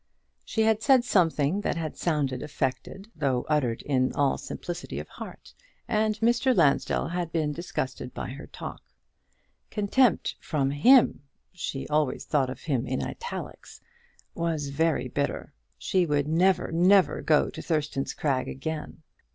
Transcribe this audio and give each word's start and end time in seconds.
She 0.43 0.63
had 0.63 0.81
said 0.81 1.03
something 1.03 1.61
that 1.61 1.77
had 1.77 1.95
sounded 1.95 2.41
affected, 2.41 3.11
though 3.15 3.45
uttered 3.47 3.83
in 3.83 4.11
all 4.13 4.35
simplicity 4.39 4.97
of 4.97 5.07
heart; 5.07 5.53
and 5.87 6.15
Mr. 6.21 6.55
Lansdell 6.57 7.09
had 7.09 7.31
been 7.31 7.51
disgusted 7.51 8.11
by 8.11 8.29
her 8.31 8.47
talk. 8.47 8.81
Contempt 9.69 10.37
from 10.39 10.71
him 10.71 11.21
she 11.53 11.87
always 11.87 12.25
thought 12.25 12.49
of 12.49 12.61
him 12.61 12.87
in 12.87 13.03
italics 13.03 13.79
was 14.33 14.69
very 14.69 15.07
bitter! 15.07 15.53
She 15.77 16.07
would 16.07 16.27
never, 16.27 16.71
never 16.71 17.21
go 17.21 17.51
to 17.51 17.61
Thurston's 17.61 18.15
Crag 18.15 18.47
again. 18.47 19.03